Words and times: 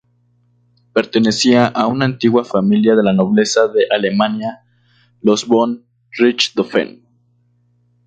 Pertenecía 0.95 1.67
a 1.67 1.85
una 1.85 2.05
antigua 2.05 2.43
familia 2.43 2.95
de 2.95 3.03
la 3.03 3.13
nobleza 3.13 3.67
de 3.67 3.85
Alemania: 3.91 4.65
los 5.21 5.45
von 5.47 5.85
Richthofen. 6.09 7.05